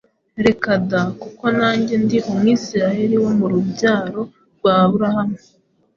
Reka 0.45 0.69
da! 0.89 1.01
Kuko 1.21 1.45
nanjye 1.57 1.93
ndi 2.03 2.17
Umwisirayeli 2.31 3.15
wo 3.23 3.31
mu 3.39 3.45
rubyaro 3.51 4.21
rwa 4.55 4.73
Aburahamu, 4.83 5.37